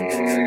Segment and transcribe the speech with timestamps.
[0.00, 0.39] Thank you.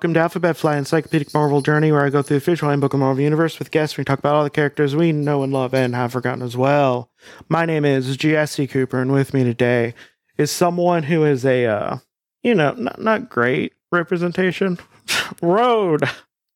[0.00, 3.00] Welcome to Alphabet Flight Encyclopedic Marvel Journey, where I go through the official handbook of
[3.00, 3.98] Marvel Universe with guests.
[3.98, 7.10] We talk about all the characters we know and love and have forgotten as well.
[7.50, 9.92] My name is Jesse Cooper, and with me today
[10.38, 11.98] is someone who is a, uh,
[12.42, 14.78] you know, not, not great representation.
[15.42, 16.08] Road.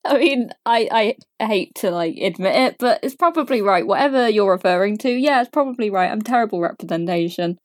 [0.06, 3.86] I mean, I, I hate to like admit it, but it's probably right.
[3.86, 6.10] Whatever you're referring to, yeah, it's probably right.
[6.10, 7.58] I'm terrible representation.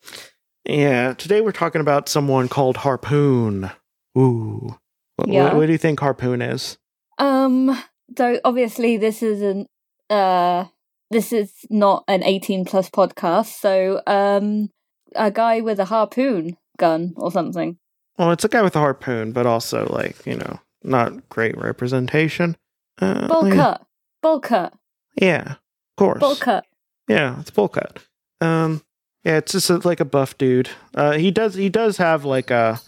[0.65, 3.71] Yeah, today we're talking about someone called Harpoon.
[4.17, 4.75] Ooh.
[5.19, 5.43] What, Yeah.
[5.45, 6.77] what, what do you think Harpoon is?
[7.17, 7.77] Um,
[8.17, 9.67] so obviously this isn't
[10.09, 10.65] uh
[11.11, 14.69] this is not an 18 plus podcast, so um
[15.15, 17.77] a guy with a harpoon gun or something.
[18.17, 22.57] Well, it's a guy with a harpoon, but also, like, you know, not great representation.
[23.01, 23.55] Uh, Bowl yeah.
[23.55, 23.85] cut.
[24.21, 24.73] Bowl cut.
[25.15, 26.19] Yeah, of course.
[26.19, 26.65] Bowl cut.
[27.07, 28.03] Yeah, it's bowl cut.
[28.41, 28.83] Um,
[29.23, 30.69] yeah, it's just a, like a buff dude.
[30.93, 32.79] Uh, he does he does have like a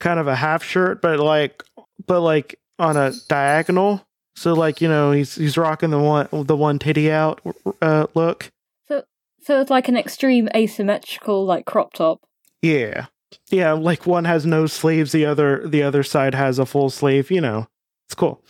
[0.00, 1.62] kind of a half shirt, but like
[2.06, 4.04] but like on a diagonal.
[4.34, 7.40] So like you know he's he's rocking the one the one titty out
[7.80, 8.50] uh, look.
[8.88, 9.04] So
[9.42, 12.22] so it's like an extreme asymmetrical like crop top.
[12.62, 13.06] Yeah,
[13.50, 13.72] yeah.
[13.72, 17.30] Like one has no sleeves, the other the other side has a full sleeve.
[17.30, 17.68] You know,
[18.08, 18.42] it's cool.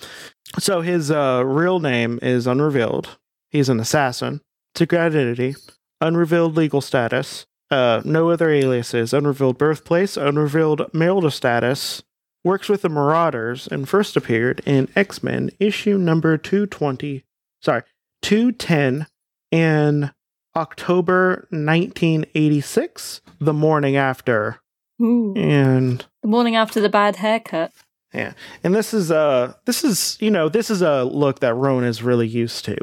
[0.59, 3.19] So his uh, real name is unrevealed.
[3.51, 4.41] He's an assassin.
[4.77, 5.56] Secret identity,
[6.01, 12.03] unrevealed legal status, uh, no other aliases, unrevealed birthplace, unrevealed marital status.
[12.43, 17.25] Works with the Marauders and first appeared in X Men issue number two twenty.
[17.61, 17.83] Sorry,
[18.23, 19.07] two ten
[19.51, 20.11] in
[20.57, 23.21] October nineteen eighty six.
[23.41, 24.61] The morning after,
[25.03, 25.34] Ooh.
[25.37, 27.73] and The morning after the bad haircut.
[28.15, 28.33] yeah,
[28.65, 32.03] and this is uh this is you know this is a look that Rowan is
[32.03, 32.77] really used to.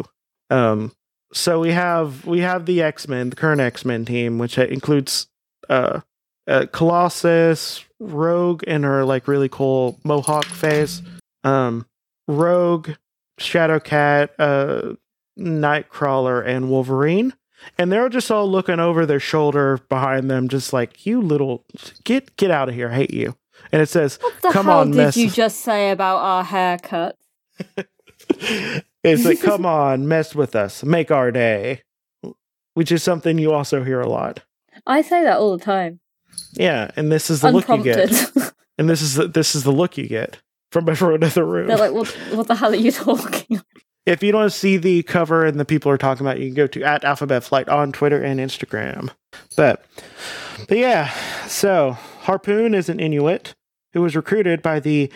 [0.52, 0.92] Um,
[1.34, 5.28] so we have we have the X Men, the current X Men team, which includes
[5.70, 6.02] uh,
[6.48, 11.02] uh Colossus, Rogue, and her like really cool Mohawk face.
[11.44, 11.86] Um,
[12.28, 12.92] Rogue,
[13.40, 14.94] Shadowcat, uh,
[15.40, 17.34] Nightcrawler, and Wolverine.
[17.78, 21.66] And they're just all looking over their shoulder behind them, just like you little
[22.04, 23.36] get get out of here, I hate you.
[23.72, 26.44] And it says, What the Come hell on, did mess- you just say about our
[26.44, 27.18] haircut?
[29.04, 31.84] it's like, come on, mess with us, make our day,
[32.74, 34.42] which is something you also hear a lot.
[34.86, 36.00] I say that all the time.
[36.54, 38.10] Yeah, and this is the look you get,
[38.78, 40.40] and this is the, this is the look you get
[40.72, 41.68] from everyone in the room.
[41.68, 43.62] They're like, what, what the hell are you talking
[44.08, 46.56] if you don't see the cover and the people are talking about, it, you can
[46.56, 49.10] go to at Alphabet Flight on Twitter and Instagram.
[49.58, 49.86] But,
[50.70, 51.12] but yeah,
[51.46, 51.92] so
[52.22, 53.54] Harpoon is an Inuit
[53.94, 55.12] who was recruited by the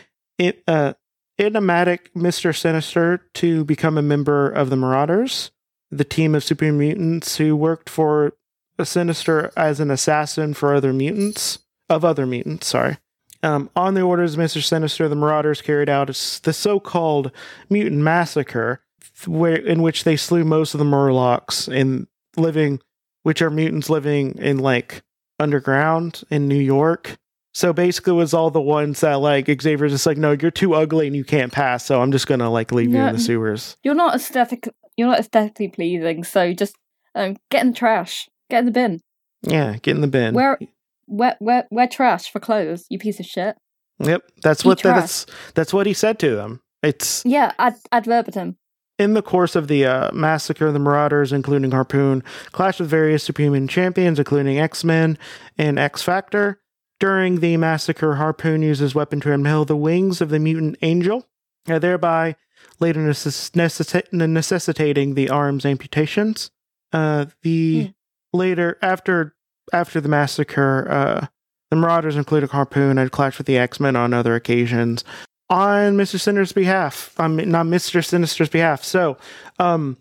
[0.68, 0.94] uh,
[1.42, 5.52] enigmatic Mister Sinister to become a member of the Marauders,
[5.90, 8.34] the team of super mutants who worked for
[8.82, 11.60] Sinister as an assassin for other mutants
[11.90, 12.68] of other mutants.
[12.68, 12.98] Sorry.
[13.44, 17.32] Um, on the orders of Mister Sinister, the Marauders carried out the so-called
[17.70, 18.82] mutant massacre,
[19.26, 22.08] where in which they slew most of the Morlocks in
[22.38, 22.80] living,
[23.24, 25.04] which are mutants living in like
[25.40, 27.18] underground in New York.
[27.54, 30.74] So basically, it was all the ones that like Xavier's just like, no, you're too
[30.74, 33.76] ugly and you can't pass, so I'm just gonna like leave you in the sewers.
[33.84, 34.70] You're not aesthetic.
[34.96, 36.24] You're not aesthetically pleasing.
[36.24, 36.76] So just
[37.16, 38.30] um, get in the trash.
[38.50, 39.02] Get in the bin.
[39.42, 40.34] Yeah, get in the bin.
[40.34, 40.60] Where,
[41.08, 42.86] where, where, where trash for clothes?
[42.90, 43.56] You piece of shit.
[44.00, 45.00] Yep, that's Eat what trash.
[45.00, 46.62] that's that's what he said to them.
[46.82, 48.58] It's Yeah, ad, ad verbatim.
[48.98, 53.68] In the course of the uh, massacre, the Marauders, including Harpoon, clashed with various superhuman
[53.68, 55.18] champions, including X Men
[55.58, 56.61] and X Factor.
[57.02, 61.28] During the massacre, Harpoon uses weapon to impale the wings of the mutant angel,
[61.68, 62.36] uh, thereby
[62.80, 66.52] later necess- necessita- necessitating the arm's amputations.
[66.94, 67.86] Uh, the
[68.34, 68.38] Hmm.
[68.38, 69.36] later after
[69.74, 71.26] after the massacre, uh,
[71.72, 75.04] the Marauders, including Harpoon, had clashed with the X Men on other occasions
[75.50, 76.20] on Mr.
[76.20, 77.20] Sinister's behalf.
[77.20, 78.06] Um, not Mr.
[78.06, 78.84] Sinister's behalf.
[78.84, 79.18] So,
[79.58, 79.98] um,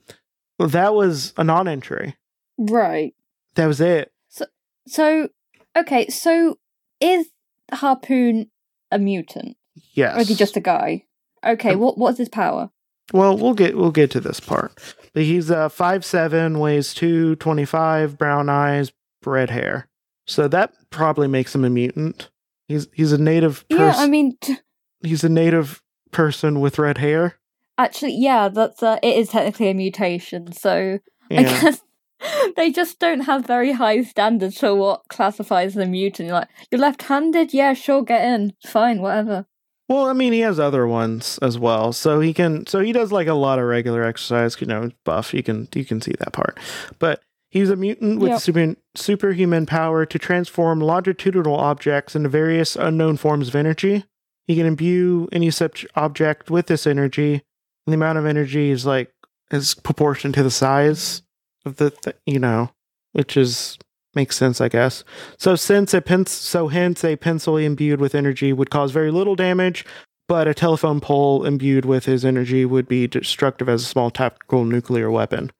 [0.59, 2.17] that was a non-entry.
[2.59, 3.15] Right.
[3.55, 4.13] That was it.
[4.29, 4.45] So,
[4.87, 5.29] So,
[5.77, 6.09] okay.
[6.09, 6.59] So,
[7.01, 7.29] is
[7.73, 8.51] Harpoon
[8.91, 9.57] a mutant,
[9.93, 10.17] Yes.
[10.17, 11.05] or is he just a guy?
[11.45, 11.73] Okay.
[11.75, 12.71] Um, What What's his power?
[13.13, 14.73] Well, we'll get we'll get to this part.
[15.15, 18.93] But he's uh five seven, weighs two twenty five, brown eyes,
[19.25, 19.89] red hair.
[20.27, 22.31] So that probably makes him a mutant.
[22.69, 24.03] He's he's a native Yeah, person.
[24.05, 24.59] I mean, t-
[25.03, 25.83] he's a native
[26.13, 27.37] person with red hair.
[27.79, 30.53] actually, yeah, that's uh, it is technically a mutation.
[30.53, 30.99] So
[31.31, 31.83] I guess
[32.57, 36.29] they just don't have very high standards for what classifies a mutant.
[36.29, 37.53] You're like, you're left-handed?
[37.55, 38.55] Yeah, sure, get in.
[38.67, 39.47] Fine, whatever.
[39.89, 42.67] Well, I mean, he has other ones as well, so he can.
[42.67, 44.57] So he does like a lot of regular exercise.
[44.61, 45.35] You know, buff.
[45.35, 46.61] You can you can see that part,
[47.01, 48.41] but he's a mutant with Yep.
[48.41, 54.05] super, superhuman power to transform longitudinal objects into various unknown forms of energy.
[54.47, 58.87] He can imbue any such object with this energy, and the amount of energy is
[58.87, 59.13] like
[59.51, 61.23] is proportion to the size
[61.65, 62.71] of the, th- you know,
[63.13, 63.79] which is
[64.15, 65.05] makes sense, I guess.
[65.39, 69.37] So since a pen, so hence a pencil imbued with energy would cause very little
[69.37, 69.85] damage,
[70.29, 74.65] but a telephone pole imbued with his energy would be destructive as a small tactical
[74.65, 75.53] nuclear weapon.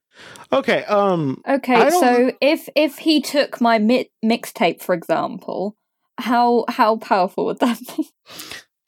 [0.53, 5.77] Okay, um, Okay, so if if he took my mi- mixtape, for example,
[6.19, 8.09] how how powerful would that be?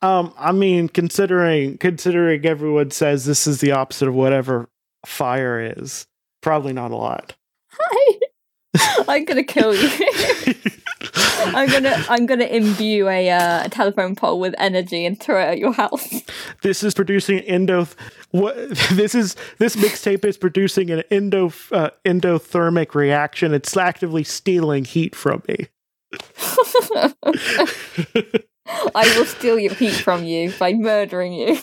[0.03, 4.69] um, I mean, considering considering everyone says this is the opposite of whatever
[5.07, 6.07] fire is,
[6.43, 7.35] probably not a lot.
[7.71, 8.19] Hi.
[9.09, 9.89] I'm gonna kill you.
[11.45, 15.45] I'm gonna I'm gonna imbue a, uh, a telephone pole with energy and throw it
[15.45, 16.23] at your house.
[16.63, 17.87] this is producing endo
[18.31, 18.57] what
[18.93, 25.15] this is this mixtape is producing an endo uh, endothermic reaction it's actively stealing heat
[25.15, 25.69] from me
[28.95, 31.59] I will steal your heat from you by murdering you.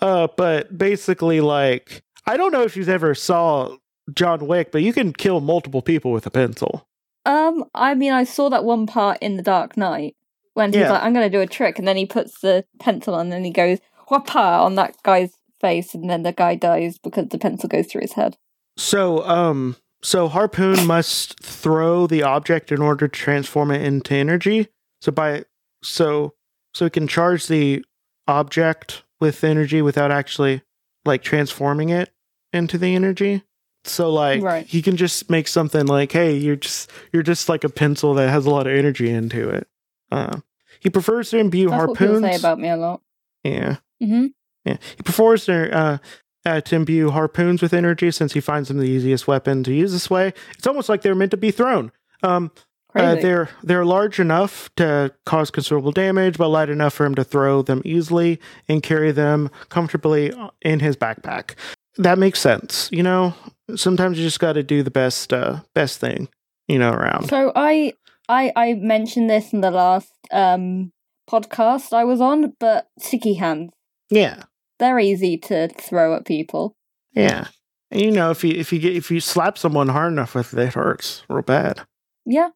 [0.00, 3.76] uh but basically like i don't know if you've ever saw
[4.12, 6.84] john wick but you can kill multiple people with a pencil
[7.26, 10.16] Um, I mean, I saw that one part in The Dark Knight
[10.54, 10.92] when he's Yeah.
[10.92, 13.44] like, "I'm gonna do a trick," and then he puts the pencil on, and then
[13.44, 13.78] he goes
[14.08, 18.00] "whapa" on that guy's face, and then the guy dies because the pencil goes through
[18.02, 18.36] his head.
[18.78, 24.68] so um so harpoon must throw the object in order to transform it into energy
[25.02, 25.44] so by
[25.82, 26.32] so
[26.72, 27.84] so it can charge the
[28.26, 30.62] object with energy without actually
[31.04, 32.10] like transforming it
[32.52, 33.42] into the energy
[33.84, 34.66] so like Right.
[34.66, 38.28] he can just make something like hey you're just you're just like a pencil that
[38.30, 39.68] has a lot of energy into it
[40.10, 40.40] uh,
[40.80, 43.00] he prefers to imbue That's what harpoons say about me a lot.
[43.44, 44.26] yeah hmm
[44.64, 45.98] yeah, he prefers to, uh,
[46.44, 49.92] uh, to imbue harpoons with energy since he finds them the easiest weapon to use
[49.92, 50.34] this way.
[50.58, 51.90] It's almost like they're meant to be thrown.
[52.22, 52.50] Um,
[52.94, 57.24] uh, they're they're large enough to cause considerable damage, but light enough for him to
[57.24, 60.32] throw them easily and carry them comfortably
[60.62, 61.54] in his backpack.
[61.96, 62.88] That makes sense.
[62.92, 63.34] You know,
[63.76, 66.28] sometimes you just got to do the best uh, best thing,
[66.66, 67.28] you know, around.
[67.28, 67.92] So I
[68.28, 70.92] I I mentioned this in the last um
[71.30, 73.72] podcast I was on, but sticky hands.
[74.10, 74.44] Yeah,
[74.78, 76.74] They're easy to throw at people.
[77.12, 77.48] yeah.
[77.90, 80.52] And you know, if you if you get if you slap someone hard enough with
[80.54, 81.80] it, it hurts real bad.
[82.26, 82.50] Yeah.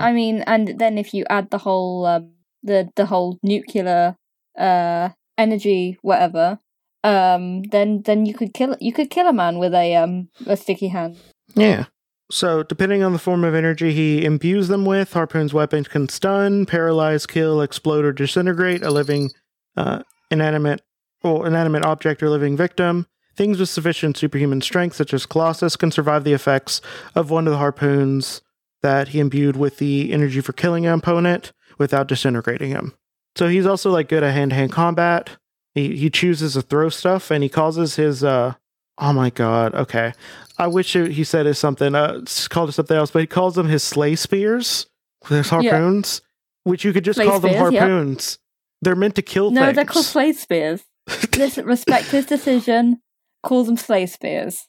[0.00, 2.32] I mean, and then if you add the whole um,
[2.62, 4.16] the the whole nuclear
[4.58, 6.58] uh energy whatever,
[7.02, 10.56] um, then then you could kill you could kill a man with a um a
[10.56, 11.16] sticky hand.
[11.54, 11.86] Yeah.
[12.30, 16.64] So, depending on the form of energy he imbues them with, Harpoon's weapons can stun,
[16.64, 19.30] paralyze, kill, explode, or disintegrate a living,
[19.76, 20.80] uh, inanimate,
[21.22, 23.06] or inanimate object or living victim.
[23.36, 26.80] Things with sufficient superhuman strength, such as Colossus, can survive the effects
[27.14, 28.40] of one of the harpoons
[28.84, 32.92] that he imbued with the energy for killing an opponent without disintegrating him.
[33.34, 35.30] So he's also like good at hand-to-hand combat.
[35.74, 38.54] He he chooses to throw stuff, and he causes his uh.
[38.98, 39.74] Oh my god.
[39.74, 40.12] Okay.
[40.58, 41.94] I wish it, he said it something.
[41.94, 44.86] Uh, called it something else, but he calls them his slay spears.
[45.28, 46.20] There's harpoons,
[46.64, 47.80] which you could just Slay call them spears, yep.
[47.80, 48.38] harpoons.
[48.82, 49.58] They're meant to kill things.
[49.58, 49.76] No, things.
[49.76, 50.84] they're called slay spears.
[51.36, 53.00] Listen, respect his decision.
[53.42, 54.68] Call them slay spears.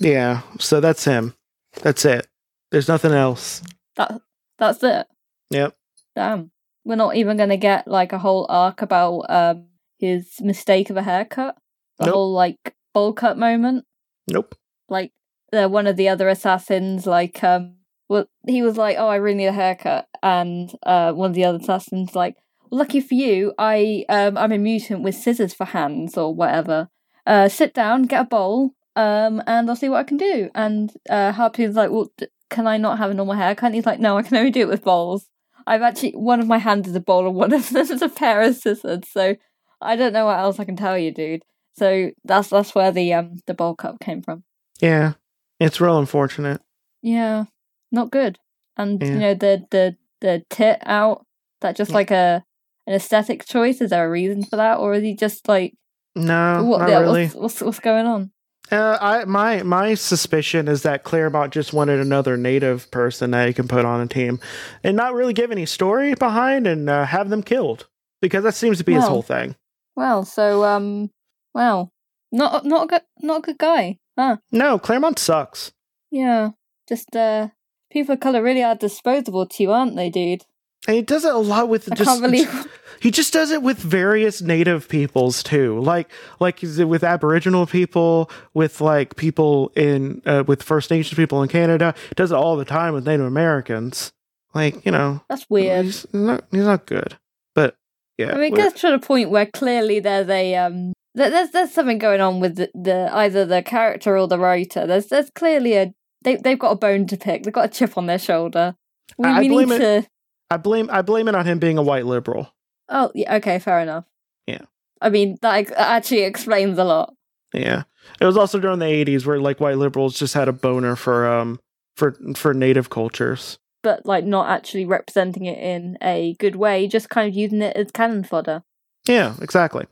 [0.00, 0.40] yeah.
[0.58, 1.34] So that's him.
[1.82, 2.26] That's it.
[2.74, 3.62] There's nothing else.
[3.96, 4.20] That
[4.58, 5.06] that's it.
[5.50, 5.76] Yep.
[6.16, 6.50] Damn.
[6.84, 9.66] We're not even gonna get like a whole arc about um
[9.98, 11.56] his mistake of a haircut.
[11.98, 12.14] The Nope.
[12.14, 13.84] whole like bowl cut moment.
[14.28, 14.54] Nope.
[14.88, 15.12] like
[15.52, 17.76] uh, one of the other assassins like um
[18.08, 21.44] well he was like oh i really need a haircut and uh one of the
[21.44, 22.34] other assassins like
[22.70, 26.88] lucky for you i um i'm a mutant with scissors for hands or whatever
[27.26, 30.92] uh sit down get a bowl um and i'll see what i can do and
[31.10, 34.00] uh harpoon's like well d- can i not have a normal haircut and he's like
[34.00, 35.26] no i can only do it with bowls
[35.66, 38.08] i've actually one of my hands is a bowl and one of them is a
[38.08, 39.34] pair of scissors so
[39.80, 41.42] i don't know what else i can tell you dude
[41.76, 44.44] so that's that's where the um the bowl cut came from
[44.80, 45.14] Yeah.
[45.60, 46.60] It's real unfortunate.
[47.02, 47.44] yeah,
[47.92, 48.38] not good.
[48.76, 49.08] And Yeah.
[49.08, 51.24] you know the the the tit out.
[51.60, 51.94] That just Yeah.
[51.96, 52.44] like a
[52.86, 53.80] an aesthetic choice.
[53.80, 55.74] Is there a reason for that, or is he just like
[56.16, 56.80] No, what?
[56.80, 57.22] not yeah, really.
[57.24, 58.30] what's, what's what's going on?
[58.72, 63.54] Uh, I my my suspicion is that Claremont just wanted another native person that he
[63.54, 64.40] can put on a team,
[64.82, 67.88] and not really give any story behind and uh, have them killed
[68.22, 69.54] because that seems to be his whole thing.
[69.96, 71.10] Well, so um,
[71.52, 71.92] well,
[72.32, 73.98] not not a good not a good guy.
[74.18, 74.38] Huh?
[74.50, 75.72] No, Claremont sucks.
[76.10, 76.50] Yeah.
[76.88, 77.48] Just uh
[77.90, 80.44] people of colour really are disposable to you, aren't they, dude?
[80.86, 82.66] And he does it a lot with I just can't believe
[83.00, 86.10] he just does it with various native peoples too like
[86.40, 91.48] like he's with aboriginal people with like people in uh, with first nations people in
[91.48, 94.12] canada he does it all the time with native americans
[94.54, 95.84] like you know that's weird.
[95.84, 97.16] he's not he's not good
[97.54, 97.76] but
[98.18, 101.50] yeah I mean, it gets to the point where clearly there's a um, th- there's
[101.50, 104.86] there's something going on with the, the either the character or the writer.
[104.86, 107.42] There's there's clearly a they they've got a bone to pick.
[107.42, 108.76] They've got a chip on their shoulder.
[109.18, 110.06] We, I we need blame to.
[110.50, 112.50] I blame i blame it on him being a white liberal
[112.88, 114.04] Oh, yeah, okay, fair enough.
[114.46, 114.60] Yeah.
[115.00, 117.14] I mean, that ex- actually explains a lot.
[117.54, 117.84] yeah
[118.20, 121.26] it was also during the 80s where like white liberals just had a boner for
[121.26, 121.58] um
[121.96, 127.08] for for native cultures But like not actually representing it in a good way, just
[127.08, 128.62] kind of using it as cannon fodder,
[129.08, 129.86] yeah exactly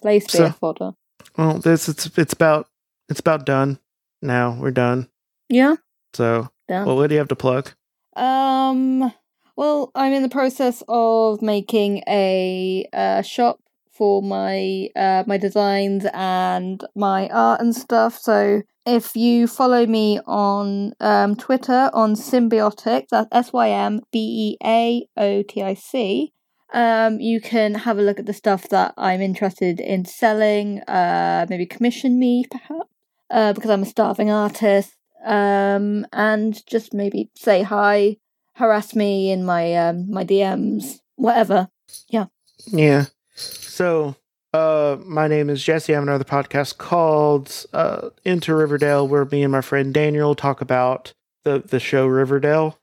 [0.00, 0.92] play spear So- fodder.
[1.36, 2.68] well this it's it's about
[3.10, 3.78] it's about done
[4.22, 5.08] now we're done
[5.50, 5.76] Yeah.
[6.14, 6.86] so Done.
[6.86, 7.72] well what do you have to plug
[8.16, 9.12] Um.
[9.58, 13.58] Well, I'm in the process of making a uh, shop
[13.90, 18.16] for my uh, my designs and my art and stuff.
[18.18, 24.18] So if you follow me on um, Twitter on Symbeaotic, that's S Y M B
[24.52, 26.32] E A O T I C.
[26.72, 30.82] Um, you can have a look at the stuff that I'm interested in selling.
[30.82, 32.90] Uh, maybe commission me, perhaps,
[33.28, 34.94] uh, because I'm a starving artist.
[35.26, 38.18] Um, and just maybe say hi
[38.58, 41.68] harass me in my um my DMs, whatever.
[42.08, 42.26] Yeah.
[42.66, 43.06] Yeah.
[43.34, 44.16] So,
[44.52, 45.92] uh, my name is Jesse.
[45.92, 50.60] I have another podcast called uh, Into Riverdale, where me and my friend Daniel talk
[50.60, 51.12] about
[51.44, 52.78] the the show Riverdale,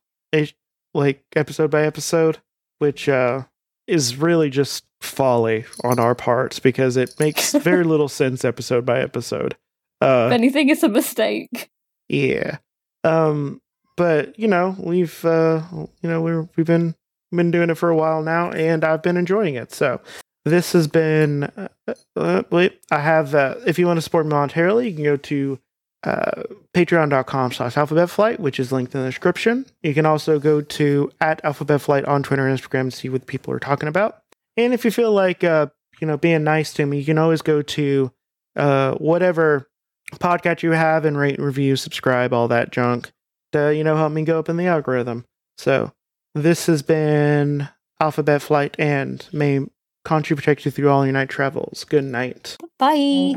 [0.94, 2.38] like episode by episode,
[2.80, 3.44] which uh,
[3.88, 9.02] is really just folly on our parts because it makes very little sense episode by
[9.02, 9.56] episode.
[10.02, 11.70] Uh, if anything, it's a mistake.
[12.08, 12.58] yeah.
[13.04, 13.62] Um,
[13.98, 16.96] but you know, we've uh, you know, we're we've been
[17.32, 19.74] been doing it for a while now, and I've been enjoying it.
[19.74, 20.02] So
[20.44, 21.44] this has been.
[21.44, 21.68] Uh,
[22.16, 23.36] uh, wait, I have.
[23.36, 25.60] Uh, if you want to support me monetarily, you can go to
[26.06, 30.62] uh, patreon.com slash alphabet flight which is linked in the description you can also go
[30.62, 34.22] to at alphabet flight on twitter and instagram to see what people are talking about
[34.56, 35.66] and if you feel like uh,
[36.00, 38.12] you know being nice to me you can always go to
[38.56, 39.68] uh, whatever
[40.16, 43.12] podcast you have and rate review subscribe all that junk
[43.56, 45.26] to you know help me go up in the algorithm.
[45.58, 45.92] So
[46.34, 47.70] this has been
[48.00, 49.66] alphabet flight and may
[50.04, 51.84] country protect you through all your night travels.
[51.84, 52.58] Good night.
[52.78, 53.34] Bye.